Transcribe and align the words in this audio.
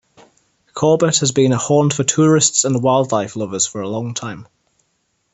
Corbett 0.73 1.19
has 1.19 1.31
been 1.31 1.51
a 1.51 1.59
haunt 1.59 1.93
for 1.93 2.03
tourists 2.03 2.65
and 2.65 2.81
wildlife 2.81 3.35
lovers 3.35 3.67
for 3.67 3.81
a 3.81 3.87
long 3.87 4.15
time. 4.15 4.47